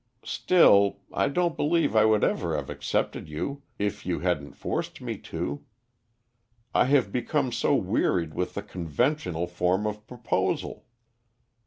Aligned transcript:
Still, 0.25 0.97
I 1.13 1.29
don't 1.29 1.55
believe 1.55 1.95
I 1.95 2.05
would 2.05 2.23
ever 2.23 2.55
have 2.55 2.71
accepted 2.71 3.29
you 3.29 3.61
if 3.77 4.03
you 4.03 4.17
hadn't 4.21 4.53
forced 4.53 4.99
me 4.99 5.15
to. 5.29 5.63
I 6.73 6.85
have 6.85 7.11
become 7.11 7.51
so 7.51 7.75
wearied 7.75 8.33
with 8.33 8.55
the 8.55 8.63
conventional 8.63 9.45
form 9.45 9.85
of 9.85 10.07
proposal." 10.07 10.87